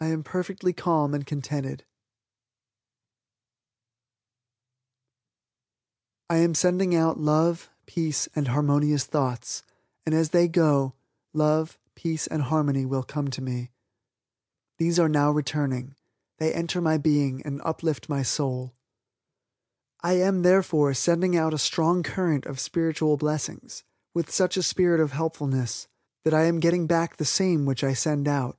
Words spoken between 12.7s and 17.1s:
will come to me. These are now returning. They enter my